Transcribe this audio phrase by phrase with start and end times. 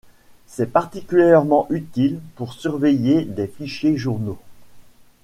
[0.47, 4.39] C'est particulièrement utile pour surveiller des fichiers journaux.